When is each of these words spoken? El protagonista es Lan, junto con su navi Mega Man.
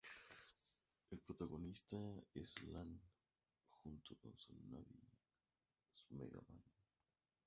El 1.11 1.19
protagonista 1.19 1.97
es 2.33 2.63
Lan, 2.69 2.99
junto 3.69 4.15
con 4.15 4.35
su 4.39 4.51
navi 4.71 4.99
Mega 6.09 6.41
Man. 6.49 6.63